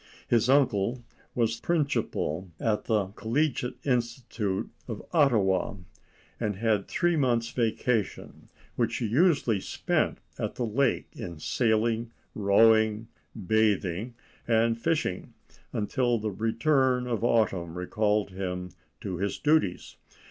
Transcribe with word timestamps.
His 0.27 0.49
uncle 0.49 1.03
was 1.35 1.59
principal 1.59 2.49
of 2.59 2.85
the 2.87 3.09
Collegiate 3.09 3.77
Institute 3.85 4.67
at 4.89 4.97
Ottawa, 5.13 5.75
and 6.39 6.55
had 6.55 6.87
three 6.87 7.15
months' 7.15 7.51
vacation, 7.51 8.49
which 8.75 8.95
he 8.97 9.05
usually 9.05 9.59
spent 9.61 10.17
at 10.39 10.55
the 10.55 10.65
lake 10.65 11.09
in 11.13 11.37
sailing, 11.37 12.09
rowing, 12.33 13.09
bathing, 13.45 14.15
and 14.47 14.75
fishing, 14.75 15.35
until 15.71 16.17
the 16.17 16.31
return 16.31 17.05
of 17.05 17.23
autumn 17.23 17.77
recalled 17.77 18.31
him 18.31 18.69
to 19.01 19.17
his 19.17 19.37
duties. 19.37 19.97